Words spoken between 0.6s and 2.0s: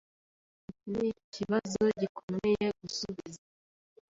Iki nikibazo